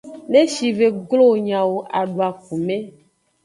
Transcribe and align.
Ne 0.31 0.41
shive 0.53 0.87
glo 1.07 1.23
wo 1.29 1.35
nyawo, 1.47 1.77
adu 1.99 2.19
akume. 2.29 2.77